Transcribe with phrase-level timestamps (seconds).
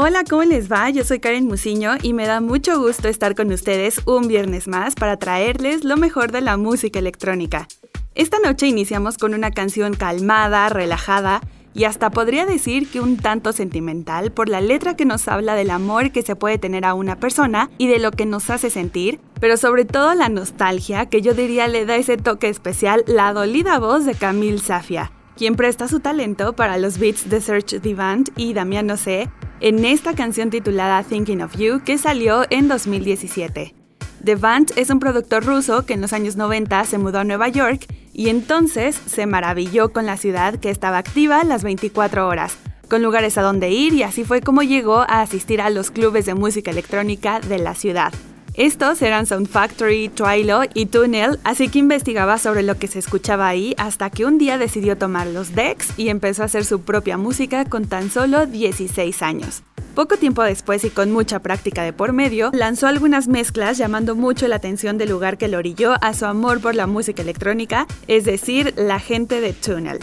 [0.00, 0.88] Hola, ¿cómo les va?
[0.90, 4.94] Yo soy Karen Musiño y me da mucho gusto estar con ustedes un viernes más
[4.94, 7.66] para traerles lo mejor de la música electrónica.
[8.14, 11.40] Esta noche iniciamos con una canción calmada, relajada
[11.74, 15.70] y hasta podría decir que un tanto sentimental por la letra que nos habla del
[15.70, 19.18] amor que se puede tener a una persona y de lo que nos hace sentir,
[19.40, 23.80] pero sobre todo la nostalgia que yo diría le da ese toque especial la dolida
[23.80, 28.54] voz de Camille Safia, quien presta su talento para los beats de Search Divant y
[28.54, 29.30] Damián Nocé
[29.60, 33.72] en esta canción titulada Thinking of You que salió en 2017.
[34.18, 37.86] Devant es un productor ruso que en los años 90 se mudó a Nueva York
[38.12, 42.58] y entonces se maravilló con la ciudad que estaba activa las 24 horas,
[42.90, 46.26] con lugares a donde ir y así fue como llegó a asistir a los clubes
[46.26, 48.12] de música electrónica de la ciudad.
[48.58, 53.46] Estos eran Sound Factory, Twilo y Tunnel, así que investigaba sobre lo que se escuchaba
[53.46, 57.16] ahí hasta que un día decidió tomar los decks y empezó a hacer su propia
[57.16, 59.62] música con tan solo 16 años.
[59.94, 64.48] Poco tiempo después y con mucha práctica de por medio, lanzó algunas mezclas llamando mucho
[64.48, 68.24] la atención del lugar que lo orilló a su amor por la música electrónica, es
[68.24, 70.00] decir, la gente de Tunnel.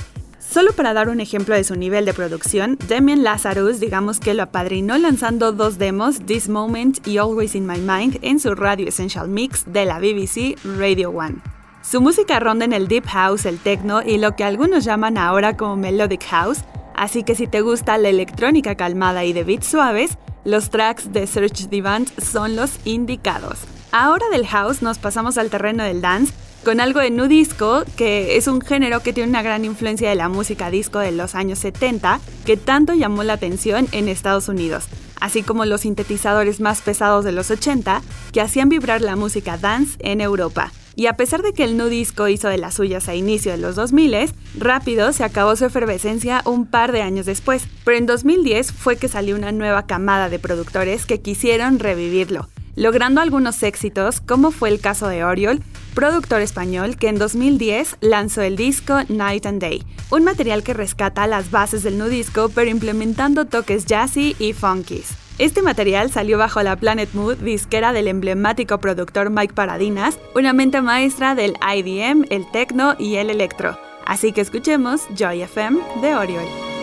[0.49, 4.43] Solo para dar un ejemplo de su nivel de producción, Demian Lazarus digamos que lo
[4.43, 9.27] apadrinó lanzando dos demos, This Moment y Always in My Mind, en su Radio Essential
[9.27, 11.35] Mix de la BBC Radio One.
[11.81, 15.57] Su música ronda en el deep house, el techno y lo que algunos llaman ahora
[15.57, 16.59] como melodic house,
[16.95, 21.27] así que si te gusta la electrónica calmada y de beats suaves, los tracks de
[21.27, 23.59] Search Divant son los indicados.
[23.91, 26.33] Ahora del house nos pasamos al terreno del dance
[26.65, 30.15] con algo de nu disco, que es un género que tiene una gran influencia de
[30.15, 34.85] la música disco de los años 70, que tanto llamó la atención en Estados Unidos,
[35.21, 38.01] así como los sintetizadores más pesados de los 80,
[38.33, 40.73] que hacían vibrar la música dance en Europa.
[40.95, 43.59] Y a pesar de que el nu disco hizo de las suyas a inicio de
[43.59, 48.71] los 2000, rápido se acabó su efervescencia un par de años después, pero en 2010
[48.71, 54.49] fue que salió una nueva camada de productores que quisieron revivirlo, logrando algunos éxitos, como
[54.49, 55.61] fue el caso de Oriol,
[55.95, 61.25] productor español que en 2010 lanzó el disco Night and Day, un material que rescata
[61.25, 65.15] las bases del nudisco pero implementando toques jazzy y funkies.
[65.39, 70.81] Este material salió bajo la Planet Mood disquera del emblemático productor Mike Paradinas, una mente
[70.81, 73.77] maestra del IDM, el techno y el electro.
[74.05, 76.74] Así que escuchemos Joy FM de Oriol.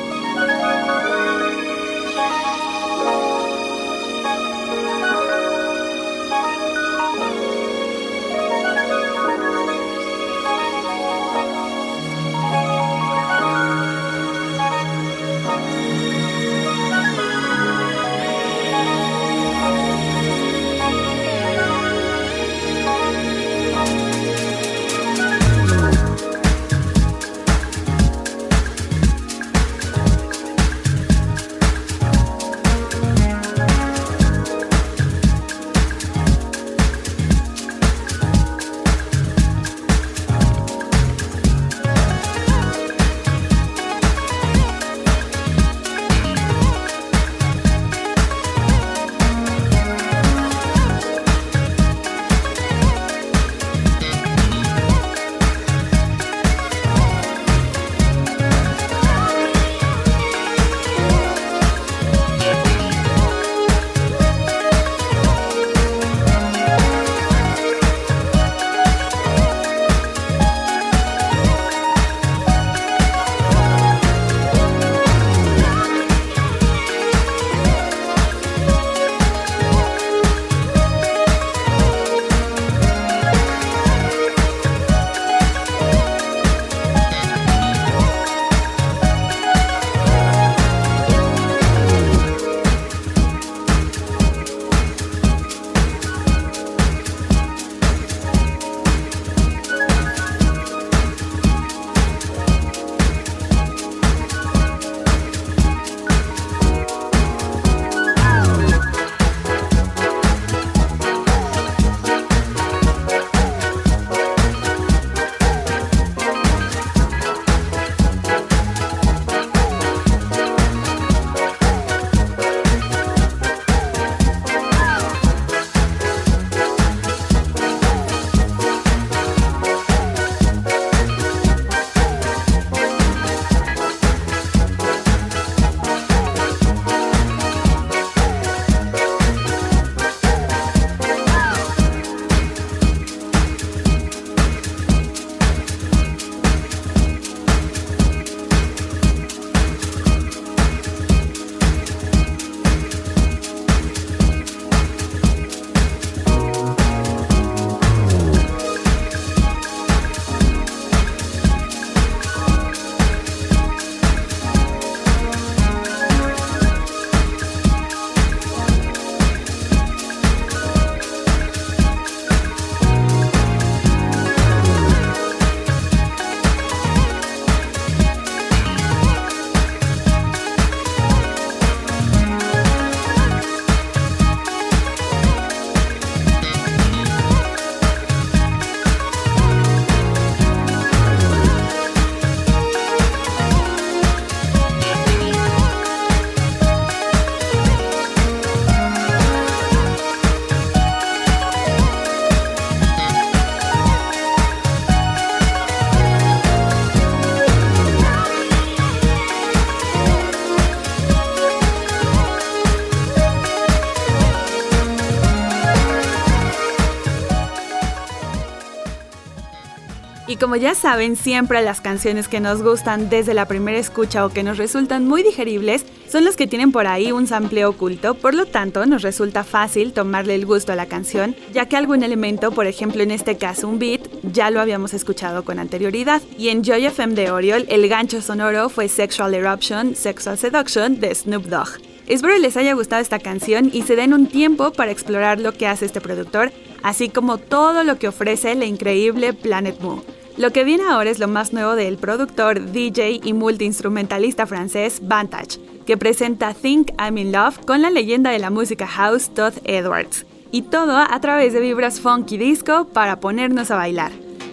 [220.43, 224.43] Como ya saben, siempre las canciones que nos gustan desde la primera escucha o que
[224.43, 228.45] nos resultan muy digeribles son las que tienen por ahí un sample oculto, por lo
[228.45, 232.67] tanto nos resulta fácil tomarle el gusto a la canción, ya que algún elemento, por
[232.67, 234.01] ejemplo en este caso un beat,
[234.33, 236.21] ya lo habíamos escuchado con anterioridad.
[236.37, 241.15] Y en Joy FM de Oriol, el gancho sonoro fue Sexual Eruption, Sexual Seduction de
[241.15, 241.69] Snoop Dogg.
[242.09, 245.69] Espero les haya gustado esta canción y se den un tiempo para explorar lo que
[245.69, 246.51] hace este productor,
[246.83, 250.03] así como todo lo que ofrece la increíble Planet Moo.
[250.39, 255.59] Lo que viene ahora es lo más nuevo del productor, DJ y multiinstrumentalista francés Vantage,
[255.87, 260.25] que presenta Think I'm in Love con la leyenda de la música house Todd Edwards.
[260.51, 264.13] Y todo a través de vibras funky disco para ponernos a bailar.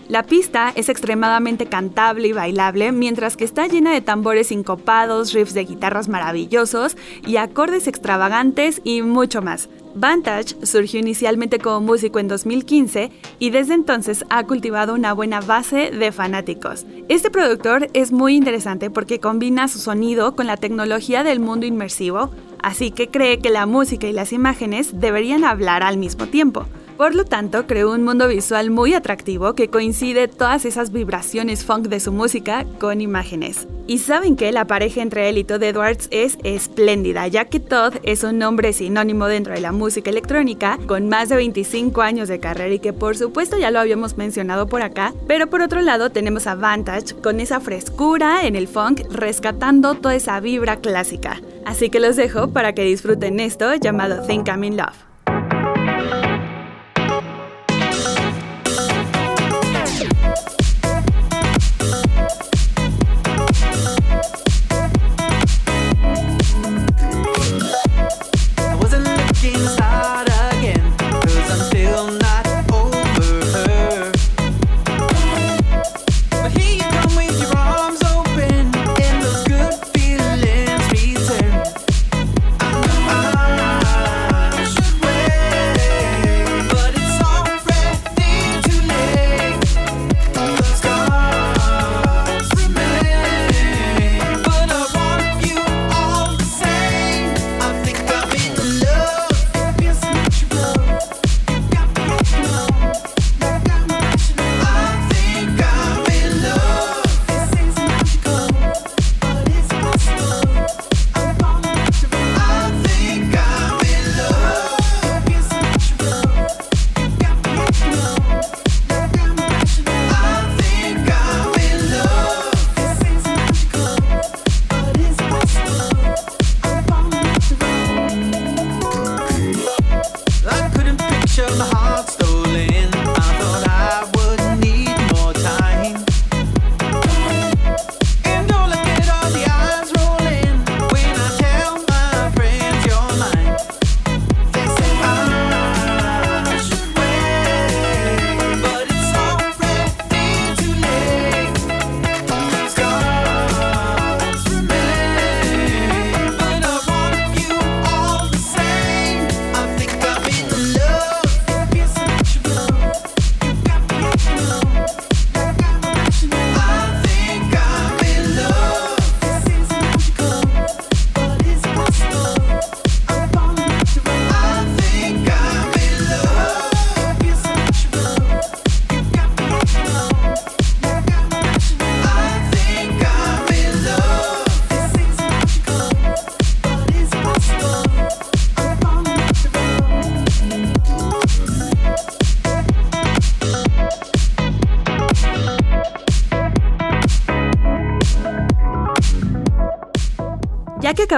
[0.09, 5.53] La pista es extremadamente cantable y bailable, mientras que está llena de tambores sincopados, riffs
[5.53, 6.97] de guitarras maravillosos
[7.27, 9.69] y acordes extravagantes y mucho más.
[9.93, 15.91] Vantage surgió inicialmente como músico en 2015 y desde entonces ha cultivado una buena base
[15.91, 16.87] de fanáticos.
[17.07, 22.31] Este productor es muy interesante porque combina su sonido con la tecnología del mundo inmersivo,
[22.63, 26.65] así que cree que la música y las imágenes deberían hablar al mismo tiempo.
[26.99, 31.87] Por lo tanto, creó un mundo visual muy atractivo que coincide todas esas vibraciones funk
[31.87, 33.69] de su música con imágenes.
[33.87, 37.93] Y saben que la pareja entre él y Todd Edwards es espléndida, ya que Todd
[38.03, 42.41] es un nombre sinónimo dentro de la música electrónica, con más de 25 años de
[42.41, 46.09] carrera y que por supuesto ya lo habíamos mencionado por acá, pero por otro lado
[46.09, 51.39] tenemos a Vantage con esa frescura en el funk, rescatando toda esa vibra clásica.
[51.65, 55.08] Así que los dejo para que disfruten esto llamado Think I'm in Love.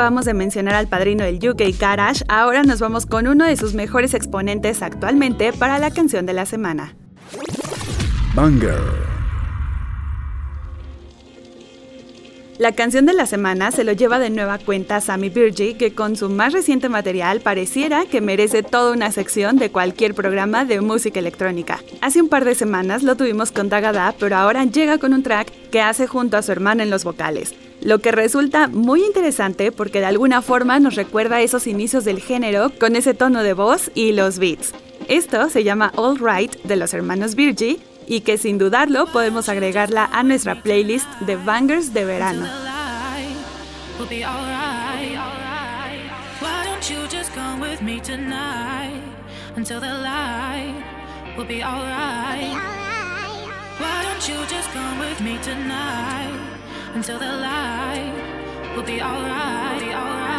[0.01, 3.75] Acabamos de mencionar al padrino del UK Garage, ahora nos vamos con uno de sus
[3.75, 6.95] mejores exponentes actualmente para la canción de la semana.
[8.33, 8.79] Banger.
[12.57, 16.15] La canción de la semana se lo lleva de nueva cuenta Sammy Virgie, que con
[16.15, 21.19] su más reciente material pareciera que merece toda una sección de cualquier programa de música
[21.19, 21.79] electrónica.
[22.01, 25.51] Hace un par de semanas lo tuvimos con Tagada, pero ahora llega con un track
[25.69, 29.99] que hace junto a su hermana en los vocales lo que resulta muy interesante porque
[29.99, 34.11] de alguna forma nos recuerda esos inicios del género con ese tono de voz y
[34.13, 34.73] los beats.
[35.07, 40.05] Esto se llama All Right de los hermanos Virgie y que sin dudarlo podemos agregarla
[40.05, 42.47] a nuestra playlist de bangers de verano.
[53.79, 56.50] Why don't you just come with me tonight
[56.93, 58.13] until the light
[58.75, 60.30] will be alright, be alright,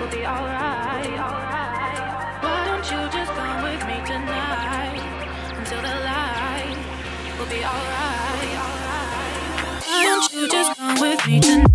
[0.00, 1.10] We'll be alright.
[2.40, 4.98] Why don't you just come with me tonight
[5.58, 6.76] until the light?
[7.36, 8.58] We'll be alright.
[9.84, 11.69] Why don't you just come with me tonight?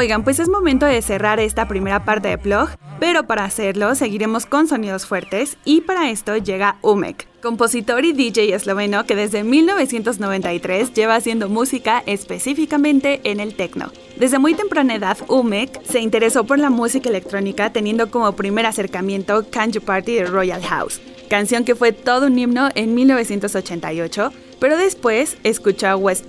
[0.00, 4.46] Oigan, pues es momento de cerrar esta primera parte de Plug, pero para hacerlo seguiremos
[4.46, 10.94] con sonidos fuertes y para esto llega Umek, compositor y DJ esloveno que desde 1993
[10.94, 13.92] lleva haciendo música específicamente en el techno.
[14.16, 19.50] Desde muy temprana edad, Umek se interesó por la música electrónica teniendo como primer acercamiento
[19.50, 24.76] Can You Party de Royal House, canción que fue todo un himno en 1988, pero
[24.76, 26.26] después escuchó a West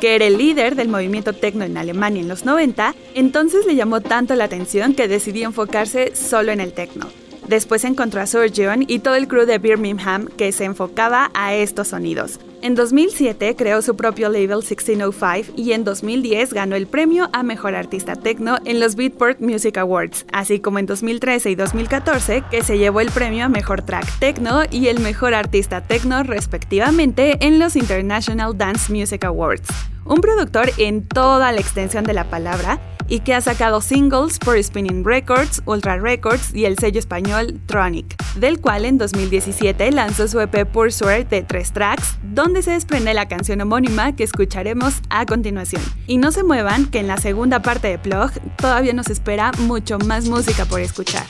[0.00, 4.00] que era el líder del movimiento techno en Alemania en los 90, entonces le llamó
[4.00, 7.08] tanto la atención que decidió enfocarse solo en el techno.
[7.48, 11.88] Después encontró a Surgeon y todo el crew de Birmingham que se enfocaba a estos
[11.88, 12.40] sonidos.
[12.62, 17.76] En 2007 creó su propio label 1605 y en 2010 ganó el premio a Mejor
[17.76, 22.78] Artista Techno en los Beatport Music Awards, así como en 2013 y 2014 que se
[22.78, 27.76] llevó el premio a Mejor Track Techno y el Mejor Artista Techno respectivamente en los
[27.76, 29.68] International Dance Music Awards.
[30.04, 34.62] Un productor en toda la extensión de la palabra y que ha sacado singles por
[34.62, 40.40] Spinning Records, Ultra Records y el sello español Tronic, del cual en 2017 lanzó su
[40.40, 45.82] EP Pursuer de tres tracks, donde se desprende la canción homónima que escucharemos a continuación.
[46.06, 49.98] Y no se muevan, que en la segunda parte de Plug todavía nos espera mucho
[49.98, 51.26] más música por escuchar.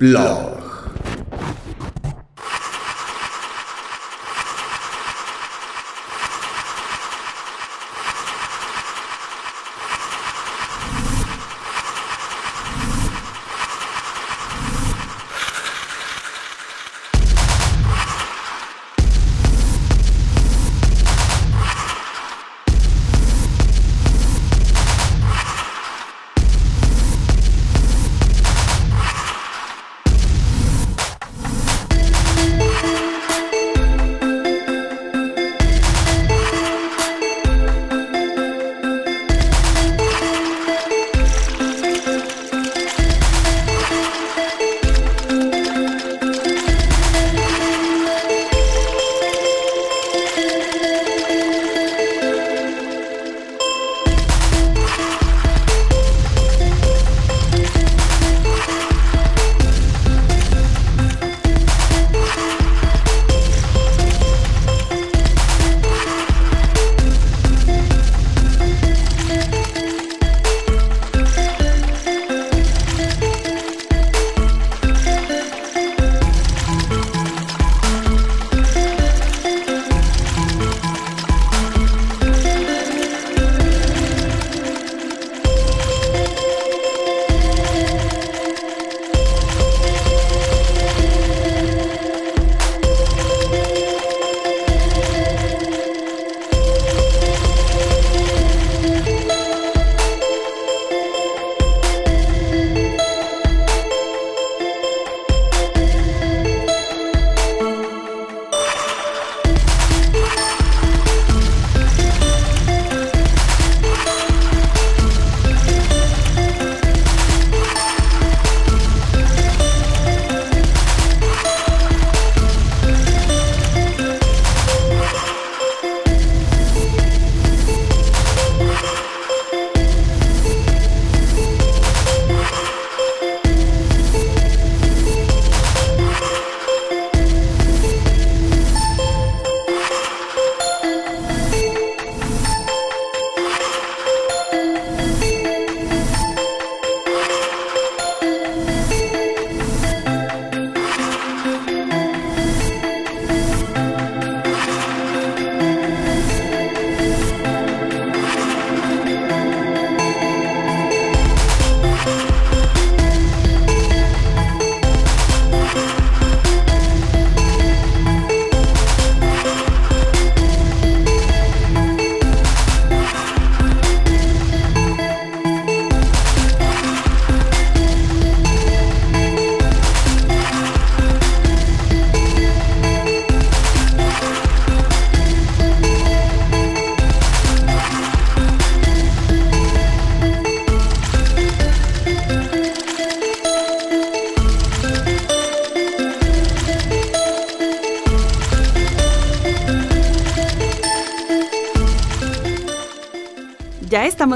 [0.00, 0.39] Blog.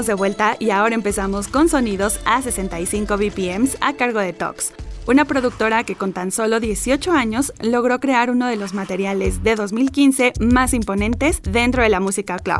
[0.03, 4.73] De vuelta y ahora empezamos con sonidos a 65 BPMs a cargo de Tox,
[5.07, 9.55] una productora que con tan solo 18 años logró crear uno de los materiales de
[9.55, 12.59] 2015 más imponentes dentro de la música club.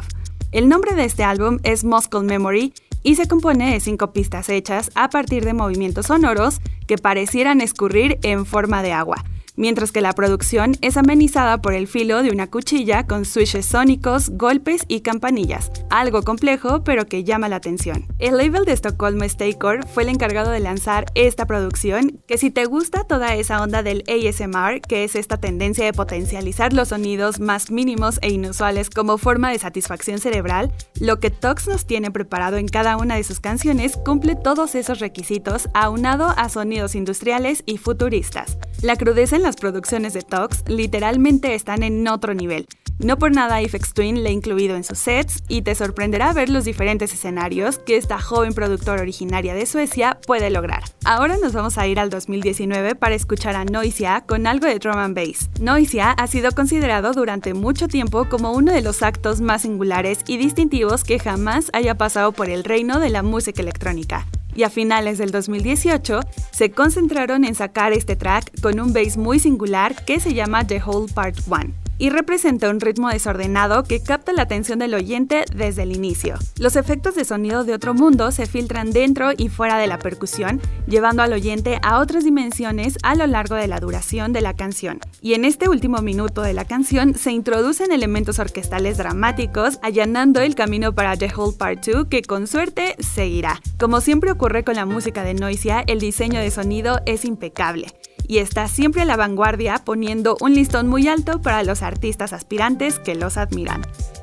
[0.54, 4.89] El nombre de este álbum es Muscle Memory y se compone de cinco pistas hechas
[4.95, 10.13] a partir de movimientos sonoros que parecieran escurrir en forma de agua mientras que la
[10.13, 15.72] producción es amenizada por el filo de una cuchilla con swishes sónicos, golpes y campanillas,
[15.89, 18.06] algo complejo pero que llama la atención.
[18.20, 22.65] El label de Stockholm Stakecore fue el encargado de lanzar esta producción, que si te
[22.65, 27.72] gusta toda esa onda del ASMR, que es esta tendencia de potencializar los sonidos más
[27.72, 32.68] mínimos e inusuales como forma de satisfacción cerebral, lo que Tox nos tiene preparado en
[32.68, 38.58] cada una de sus canciones cumple todos esos requisitos aunado a sonidos industriales y futuristas.
[38.82, 42.68] La crudeza en las producciones de Tox literalmente están en otro nivel.
[42.98, 46.50] No por nada Ifex Twin le ha incluido en sus sets y te sorprenderá ver
[46.50, 50.82] los diferentes escenarios que esta joven productora originaria de Suecia puede lograr.
[51.04, 54.98] Ahora nos vamos a ir al 2019 para escuchar a Noisia con algo de drum
[54.98, 55.50] and bass.
[55.60, 60.38] Noisia ha sido considerado durante mucho tiempo como uno de los actos más singulares y
[60.38, 64.26] distintivos que jamás haya pasado por el reino de la música electrónica
[64.56, 69.39] y a finales del 2018 se concentraron en sacar este track con un bass muy
[69.39, 71.85] singular que se llama The Whole Part 1.
[71.98, 76.36] Y representa un ritmo desordenado que capta la atención del oyente desde el inicio.
[76.60, 80.62] Los efectos de sonido de otro mundo se filtran dentro y fuera de la percusión,
[80.88, 85.00] llevando al oyente a otras dimensiones a lo largo de la duración de la canción.
[85.22, 90.56] Y en este último minuto de la canción se introducen elementos orquestales dramáticos, allanando el
[90.56, 93.62] camino para The Whole Part 2 que con suerte seguirá.
[93.80, 97.88] Como siempre ocurre con la música de Noisia, el diseño de sonido es impecable
[98.28, 102.99] y está siempre a la vanguardia poniendo un listón muy alto para los artistas aspirantes
[102.99, 103.82] que los admiran.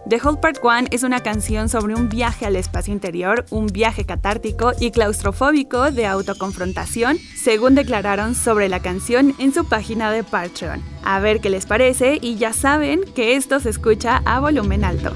[0.09, 4.05] The Whole Part One es una canción sobre un viaje al espacio interior, un viaje
[4.05, 10.83] catártico y claustrofóbico de autoconfrontación, según declararon sobre la canción en su página de Patreon.
[11.05, 15.13] A ver qué les parece y ya saben que esto se escucha a volumen alto.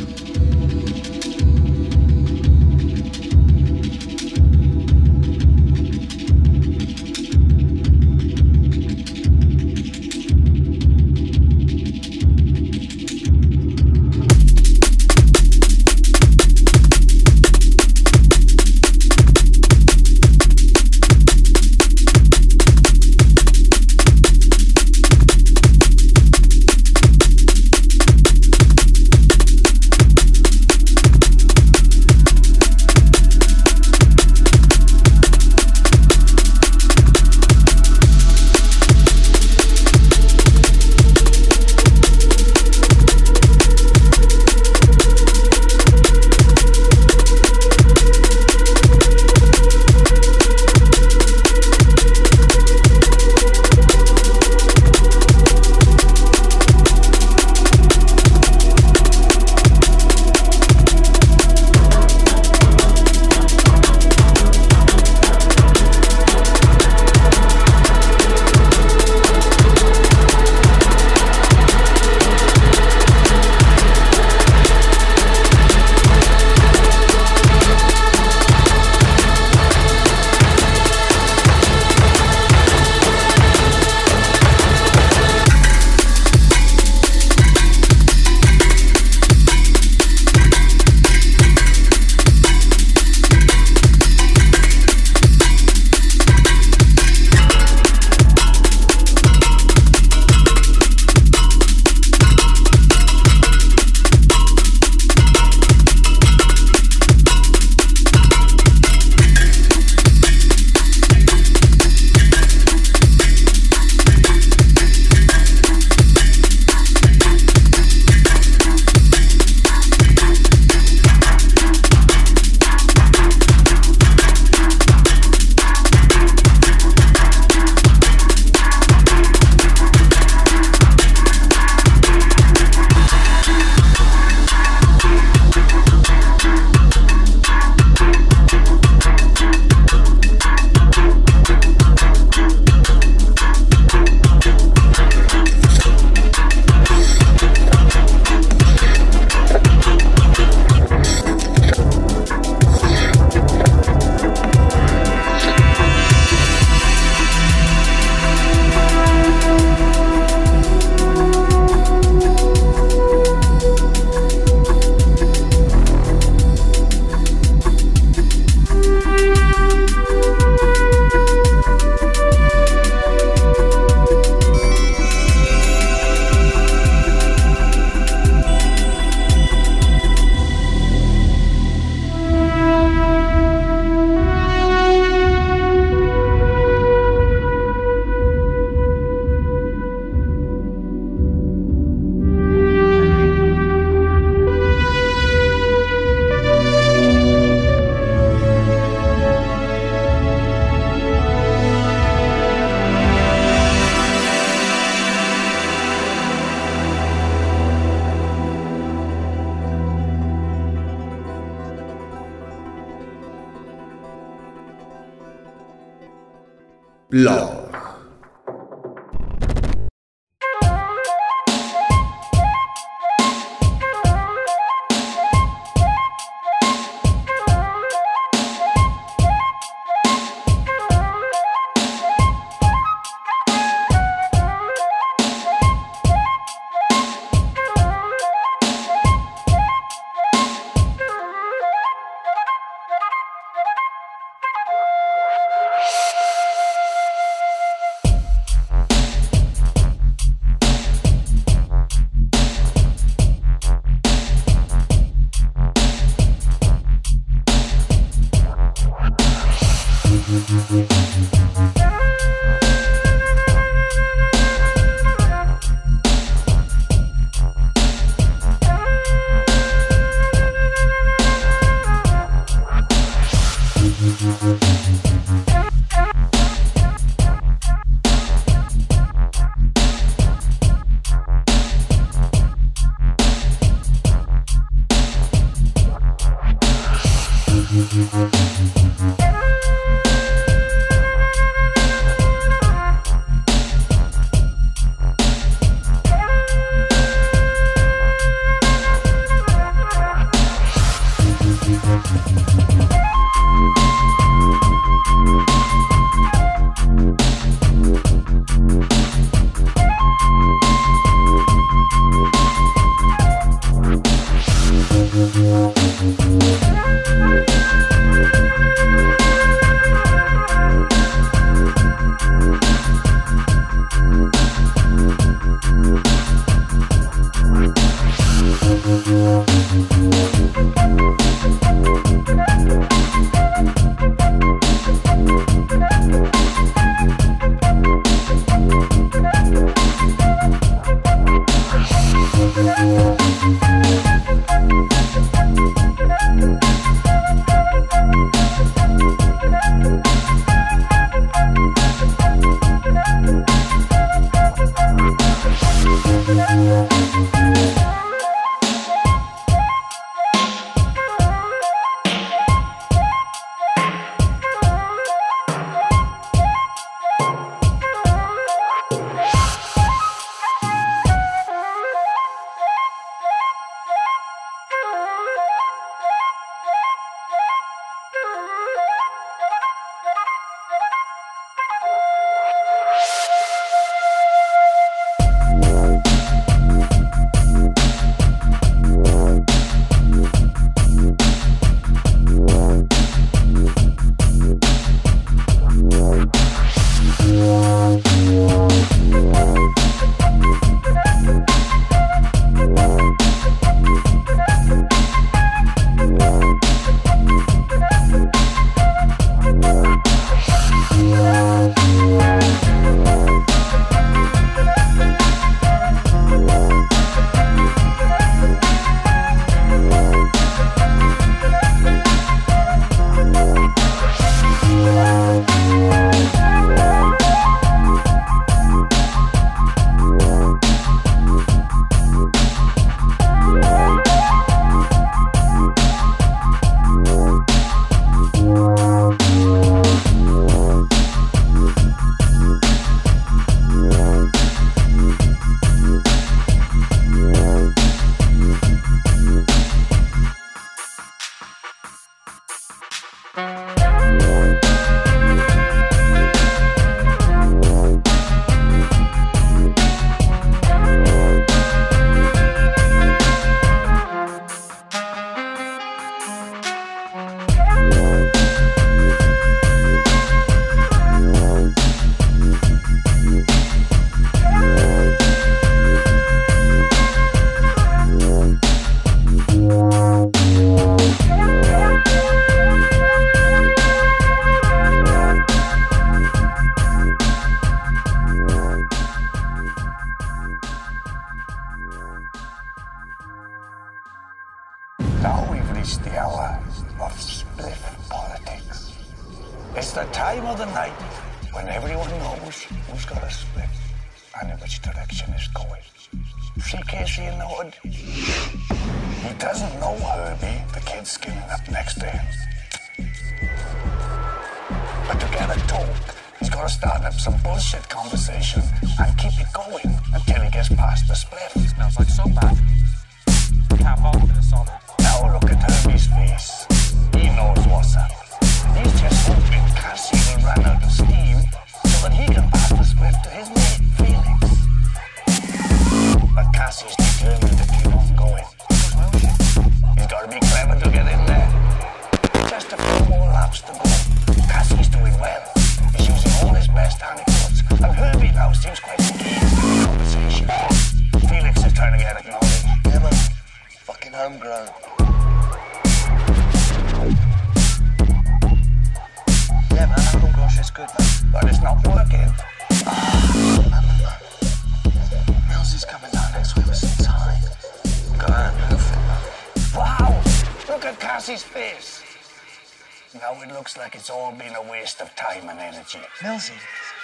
[573.87, 576.01] Like it's all been a waste of time and energy.
[576.18, 576.59] Millsy?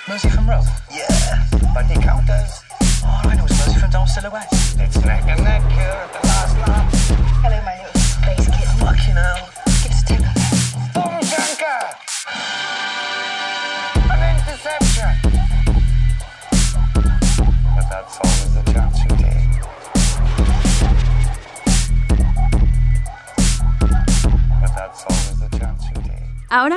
[0.07, 0.63] Millsy from Row?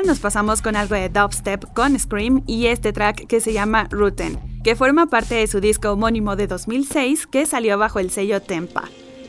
[0.05, 4.39] Nos pasamos con algo de dubstep con Scream y este track que se llama Rooten,
[4.63, 8.83] que forma parte de su disco homónimo de 2006 que salió bajo el sello Tempa.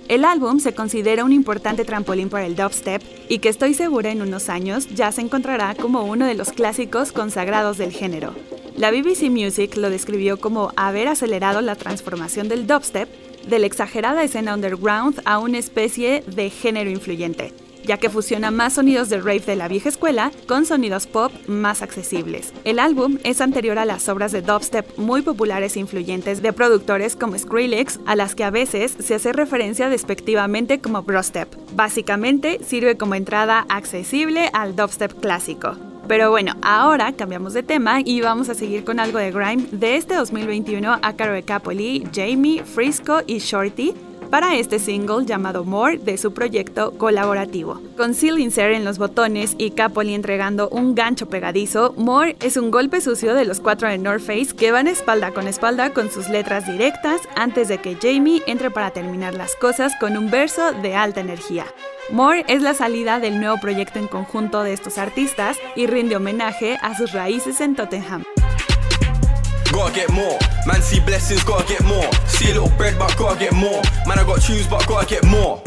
[0.09, 4.21] El álbum se considera un importante trampolín para el dubstep y que estoy segura en
[4.21, 8.35] unos años ya se encontrará como uno de los clásicos consagrados del género.
[8.77, 13.09] La BBC Music lo describió como haber acelerado la transformación del dubstep
[13.49, 17.55] de la exagerada escena underground a una especie de género influyente,
[17.87, 21.83] ya que fusiona más sonidos de rave de la vieja escuela con sonidos pop más
[21.83, 22.53] accesibles.
[22.65, 27.17] El álbum es anterior a las obras de dubstep muy populares e influyentes de productores
[27.17, 31.49] como Skrillex, a las que a veces se hace referencia despectivamente como brostep.
[31.73, 35.77] Básicamente sirve como entrada accesible al dubstep clásico.
[36.09, 39.97] Pero bueno, ahora cambiamos de tema y vamos a seguir con algo de grime de
[39.97, 43.93] este 2021 a cargo de Capoli, Jamie, Frisco y Shorty
[44.31, 47.81] para este single llamado More de su proyecto colaborativo.
[47.97, 52.71] Con Seal Insert en los botones y Capoli entregando un gancho pegadizo, More es un
[52.71, 56.29] golpe sucio de los cuatro de North Face que van espalda con espalda con sus
[56.29, 60.95] letras directas antes de que Jamie entre para terminar las cosas con un verso de
[60.95, 61.67] alta energía.
[62.11, 66.79] More es la salida del nuevo proyecto en conjunto de estos artistas y rinde homenaje
[66.81, 68.23] a sus raíces en Tottenham.
[69.77, 70.39] Gotta get more.
[70.65, 72.11] Man, see blessings, gotta get more.
[72.25, 73.83] See a little bread, but gotta get more.
[74.07, 75.63] Man, I got tunes, but gotta get more.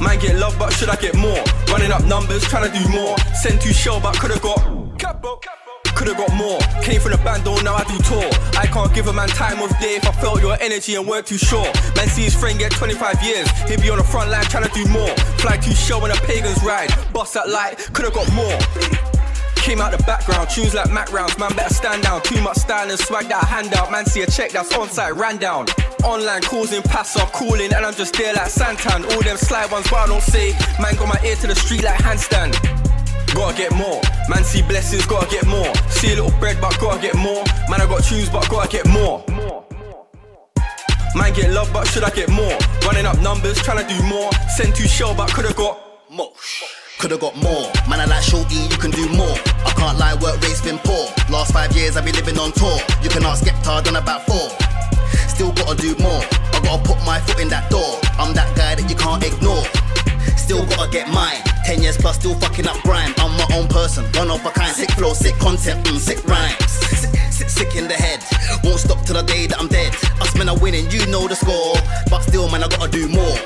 [0.00, 1.44] Man, get love, but should I get more?
[1.68, 3.18] Running up numbers, trying to do more.
[3.34, 4.56] Send to show, but could've got.
[5.94, 6.58] Could've got more.
[6.80, 8.30] Came from the band, though, now I do tour.
[8.58, 11.26] I can't give a man time of day if I felt your energy and weren't
[11.26, 11.70] too sure.
[11.94, 13.50] Man, see his friend get 25 years.
[13.68, 15.14] He'll be on the front line trying to do more.
[15.44, 16.88] Fly to show when the pagans ride.
[17.12, 18.58] Bust that light, could've got more.
[19.64, 22.20] Came out the background, tunes like Mac rounds, man better stand down.
[22.20, 24.90] Too much style and swag that I hand out, man see a check that's on
[24.90, 25.64] site, ran down.
[26.04, 29.10] Online calls in, pass off, calling, and I'm just there like Santan.
[29.10, 30.52] All them sly ones, but I don't say.
[30.78, 32.52] Man got my ear to the street like handstand.
[33.34, 35.74] Gotta get more, man see blessings, gotta get more.
[35.88, 37.42] See a little bread, but gotta get more.
[37.70, 39.24] Man I got tunes, but gotta get more.
[41.16, 42.58] Man get love, but should I get more?
[42.84, 44.30] Running up numbers, trying to do more.
[44.54, 46.34] Send to show, but could've got more.
[47.04, 47.68] Could've got more.
[47.84, 49.36] Man, I like shorty, you can do more.
[49.60, 51.04] I can't lie, work rate's been poor.
[51.28, 52.80] Last five years I've been living on tour.
[53.02, 54.48] You can ask Skepta, done about four.
[55.28, 56.24] Still gotta do more.
[56.56, 58.00] I gotta put my foot in that door.
[58.16, 59.68] I'm that guy that you can't ignore.
[60.40, 61.44] Still gotta get mine.
[61.66, 63.12] Ten years plus, still fucking up grime.
[63.18, 64.74] I'm my own person, one of a kind.
[64.74, 66.56] Sick flow, sick content, mm, sick rhymes.
[66.72, 68.24] Sick, sick, sick in the head.
[68.64, 69.92] Won't stop till the day that I'm dead.
[70.24, 71.76] Us men are winning, you know the score.
[72.08, 73.36] But still, man, I gotta do more.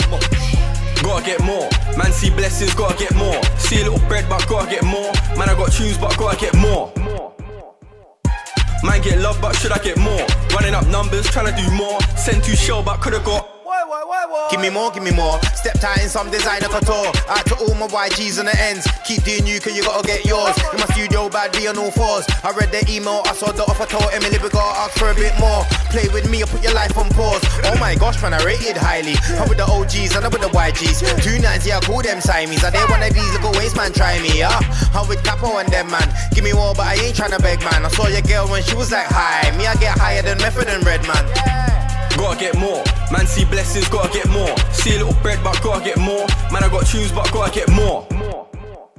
[1.03, 1.69] Gotta get more.
[1.97, 3.41] Man, see blessings, gotta get more.
[3.57, 5.13] See a little bread, but gotta get more.
[5.37, 6.93] Man, I got tunes, but gotta get more.
[8.85, 10.25] Man, get love, but should I get more?
[10.55, 12.01] Running up numbers, trying to do more.
[12.17, 13.58] Send to show, but could've got.
[14.51, 15.41] Give me more, give me more.
[15.57, 17.13] Step tight in some designer couture.
[17.29, 18.87] Out to all my YGs on the ends.
[19.05, 20.57] Keep doing you, cause you gotta get yours.
[20.73, 22.25] In my studio, bad be on all fours.
[22.45, 25.15] I read the email, I saw the offer, told Emily we gotta ask for a
[25.15, 25.65] bit more.
[25.89, 27.41] Play with me or put your life on pause.
[27.65, 29.17] Oh my gosh, man, I rated highly.
[29.41, 31.01] I'm with the OGs and I'm with the YGs.
[31.25, 32.65] Two nines, yeah, I call them Siamese.
[32.65, 34.61] I dare one of these little waste man try me, yeah.
[34.93, 36.09] I'm with Capo and them, man.
[36.33, 37.85] Give me more, but I ain't tryna beg, man.
[37.85, 39.49] I saw your girl when she was like, hi.
[39.57, 41.78] Me, I get higher than Method and Red, man.
[42.19, 42.83] Gotta get more.
[43.13, 44.55] Man, see blessings, gotta get more.
[44.73, 46.27] See a little bread, but gotta get more.
[46.51, 48.07] Man, I got tunes, but gotta get more.
[48.11, 48.91] More, more, more.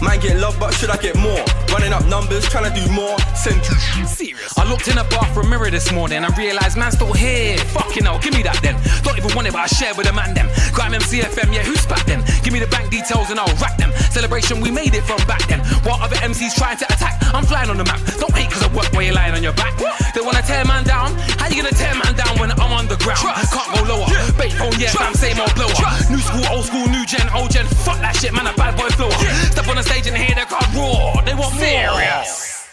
[0.00, 1.44] Man, get love, but should I get more?
[1.68, 3.18] Running up numbers, trying to do more.
[3.34, 4.56] Send you serious.
[4.58, 7.58] I looked in a bathroom mirror this morning and realised man's still here.
[7.74, 8.78] Fucking hell, give me that then.
[9.02, 10.48] Don't even want it, but I share with a man them.
[10.72, 12.22] Grime MCFM, yeah, who spat them?
[12.42, 13.90] Give me the bank details and I'll rack them.
[14.10, 15.60] Celebration, we made it from back then.
[15.82, 18.00] While other MCs trying to attack, I'm flying on the map.
[18.20, 19.76] Don't hate cause I work while you're lying on your back.
[20.14, 21.14] They wanna tear man down.
[21.40, 23.18] How you gonna tear man down when I'm on the ground?
[23.18, 23.52] Trust.
[23.52, 24.06] Can't go lower.
[24.08, 24.38] Yeah.
[24.38, 25.72] Bait phone, yeah, fam, same old blower.
[25.72, 26.10] Trust.
[26.10, 27.66] New school, old school, new gen, old gen.
[27.66, 29.10] Fuck that shit, man, a bad boy flower.
[29.24, 29.32] Yeah.
[29.50, 31.22] Step on the stage and hear the crowd roar.
[31.24, 32.68] They want serious.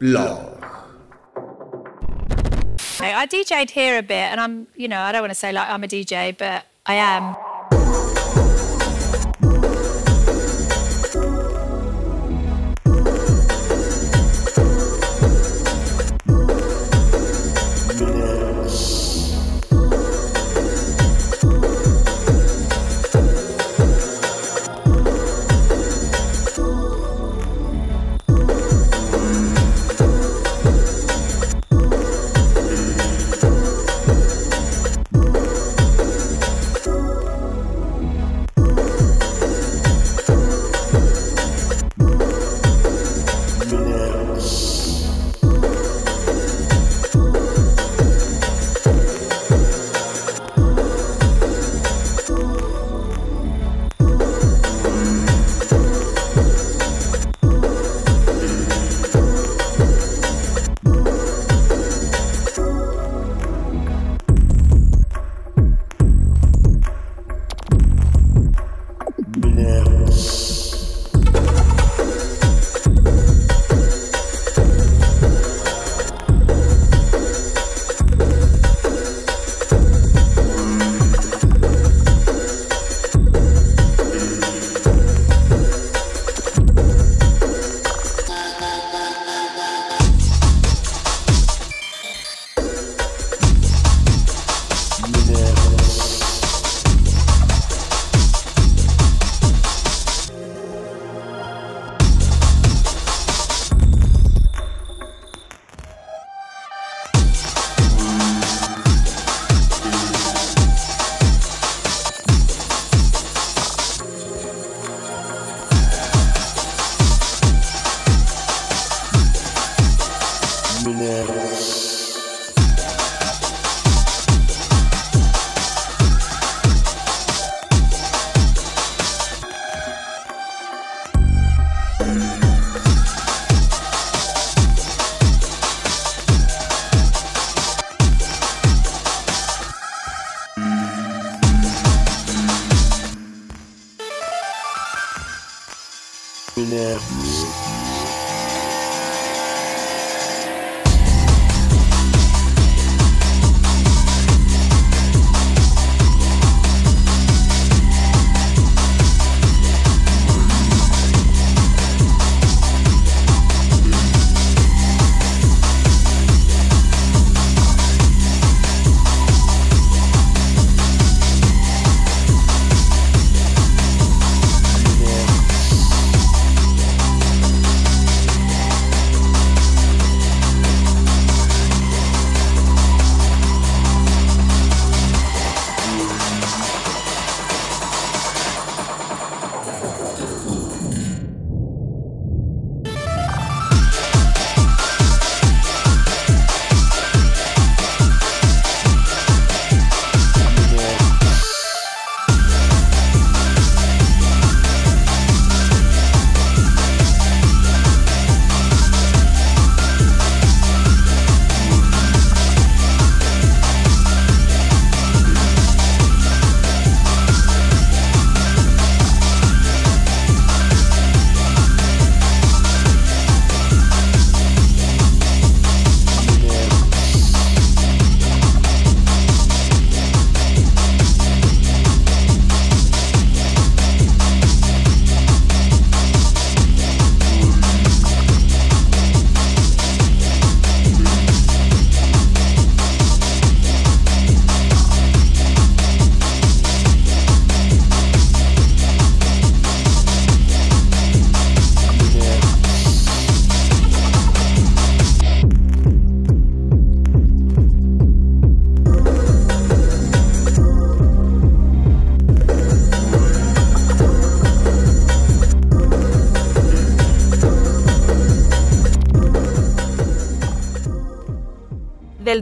[0.00, 0.52] Log.
[3.00, 5.68] I DJ'd here a bit, and I'm, you know, I don't want to say like
[5.68, 7.34] I'm a DJ, but I am.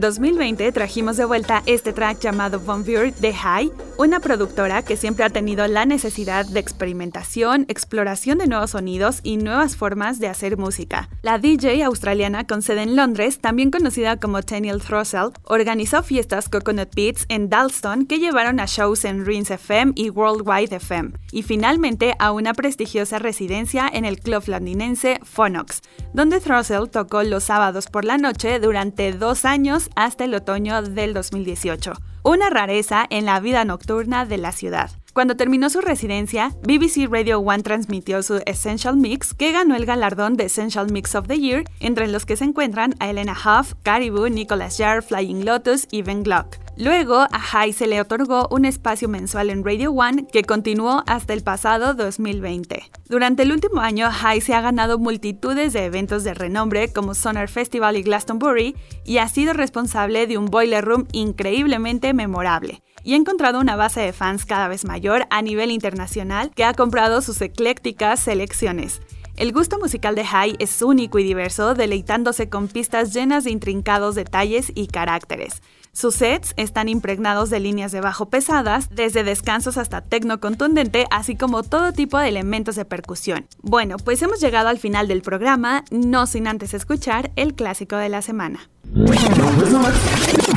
[0.01, 5.25] Del 2020 trajimos de vuelta este track llamado Von de High, una productora que siempre
[5.25, 10.57] ha tenido la necesidad de experimentación, exploración de nuevos sonidos y nuevas formas de hacer
[10.57, 11.09] música.
[11.21, 16.93] La DJ australiana con sede en Londres, también conocida como Teniel Throssell, organizó fiestas Coconut
[16.95, 22.15] Beats en Dalston que llevaron a shows en Rins FM y Worldwide FM, y finalmente
[22.19, 25.81] a una prestigiosa residencia en el club londinense Phonox,
[26.13, 31.13] donde Throssell tocó los sábados por la noche durante dos años hasta el otoño del
[31.13, 34.91] 2018, una rareza en la vida nocturna de la ciudad.
[35.13, 40.37] Cuando terminó su residencia, BBC Radio One transmitió su Essential Mix, que ganó el galardón
[40.37, 44.29] de Essential Mix of the Year, entre los que se encuentran a Elena Huff, Caribou,
[44.29, 46.55] Nicholas Jar, Flying Lotus y Ben Glock.
[46.81, 51.33] Luego, a High se le otorgó un espacio mensual en Radio One que continuó hasta
[51.33, 52.89] el pasado 2020.
[53.07, 57.49] Durante el último año, High se ha ganado multitudes de eventos de renombre como Sonar
[57.49, 58.75] Festival y Glastonbury
[59.05, 64.01] y ha sido responsable de un boiler room increíblemente memorable y ha encontrado una base
[64.01, 69.03] de fans cada vez mayor a nivel internacional que ha comprado sus eclécticas selecciones.
[69.37, 74.15] El gusto musical de High es único y diverso, deleitándose con pistas llenas de intrincados
[74.15, 75.61] detalles y caracteres.
[75.93, 81.35] Sus sets están impregnados de líneas de bajo pesadas, desde descansos hasta tecno contundente, así
[81.35, 83.45] como todo tipo de elementos de percusión.
[83.61, 88.09] Bueno, pues hemos llegado al final del programa, no sin antes escuchar el clásico de
[88.09, 88.69] la semana.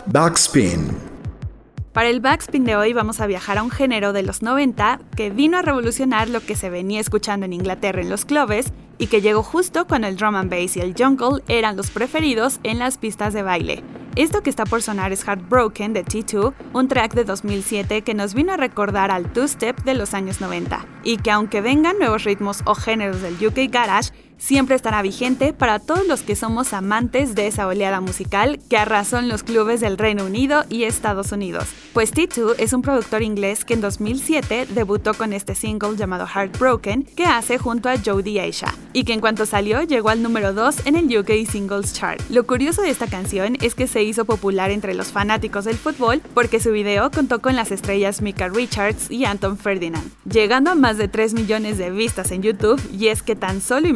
[0.06, 1.13] Backspin.
[1.94, 5.30] Para el backspin de hoy vamos a viajar a un género de los 90 que
[5.30, 9.20] vino a revolucionar lo que se venía escuchando en Inglaterra en los clubes y que
[9.20, 12.98] llegó justo cuando el drum and bass y el jungle eran los preferidos en las
[12.98, 13.84] pistas de baile.
[14.16, 18.34] Esto que está por sonar es Heartbroken de T2, un track de 2007 que nos
[18.34, 22.62] vino a recordar al two-step de los años 90, y que aunque vengan nuevos ritmos
[22.64, 24.10] o géneros del UK Garage,
[24.44, 29.18] siempre estará vigente para todos los que somos amantes de esa oleada musical que arrasó
[29.18, 31.64] en los clubes del Reino Unido y Estados Unidos.
[31.94, 37.04] Pues T2 es un productor inglés que en 2007 debutó con este single llamado Heartbroken
[37.04, 40.86] que hace junto a Jodie Aisha y que en cuanto salió llegó al número 2
[40.86, 42.20] en el UK Singles Chart.
[42.28, 46.20] Lo curioso de esta canción es que se hizo popular entre los fanáticos del fútbol
[46.34, 50.98] porque su video contó con las estrellas Mika Richards y Anton Ferdinand, llegando a más
[50.98, 53.88] de 3 millones de vistas en YouTube y es que tan solo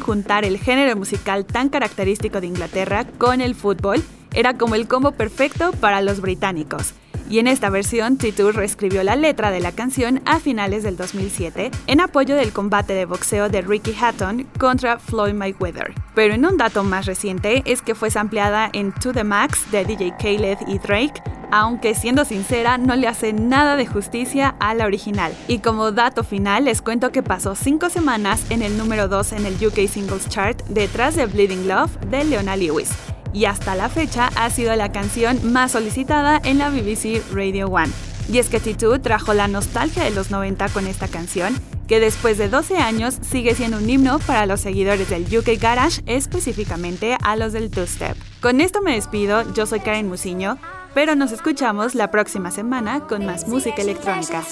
[0.00, 4.02] juntar el género musical tan característico de Inglaterra con el fútbol,
[4.34, 6.94] era como el combo perfecto para los británicos
[7.30, 11.70] y en esta versión Titu reescribió la letra de la canción a finales del 2007
[11.86, 15.94] en apoyo del combate de boxeo de Ricky Hatton contra Floyd Mayweather.
[16.14, 19.84] Pero en un dato más reciente es que fue sampleada en To The Max de
[19.84, 24.86] DJ Khaled y Drake, aunque siendo sincera no le hace nada de justicia a la
[24.86, 25.34] original.
[25.48, 29.46] Y como dato final les cuento que pasó 5 semanas en el número 2 en
[29.46, 32.90] el UK Singles Chart detrás de Bleeding Love de Leona Lewis
[33.32, 37.92] y hasta la fecha ha sido la canción más solicitada en la BBC Radio One.
[38.30, 42.36] Y es que T2 trajo la nostalgia de los 90 con esta canción, que después
[42.36, 47.36] de 12 años sigue siendo un himno para los seguidores del UK Garage, específicamente a
[47.36, 48.16] los del two-step.
[48.42, 50.58] Con esto me despido, yo soy Karen Musiño,
[50.94, 54.42] pero nos escuchamos la próxima semana con más música electrónica.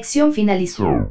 [0.00, 1.10] Conexión finalizó.